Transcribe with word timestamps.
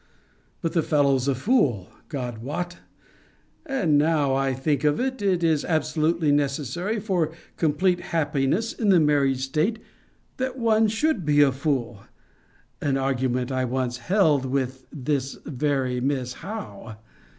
But 0.63 0.73
the 0.73 0.81
fellow's 0.81 1.27
a 1.27 1.35
fool, 1.35 1.91
God 2.09 2.39
wot! 2.39 2.79
And 3.67 3.99
now 3.99 4.33
I 4.33 4.51
think 4.55 4.83
of 4.83 4.99
it, 4.99 5.21
it 5.21 5.43
is 5.43 5.63
absolutely 5.63 6.31
necessary 6.31 6.99
for 6.99 7.31
complete 7.55 7.99
happiness 8.01 8.73
in 8.73 8.89
the 8.89 8.99
married 8.99 9.39
state, 9.39 9.77
that 10.37 10.57
one 10.57 10.87
should 10.87 11.23
be 11.23 11.43
a 11.43 11.51
fool 11.51 12.01
[an 12.81 12.97
argument 12.97 13.51
I 13.51 13.63
once 13.65 13.97
held 13.97 14.43
with 14.43 14.87
this 14.91 15.35
very 15.45 15.99
Miss 16.01 16.33
Howe. 16.33 16.95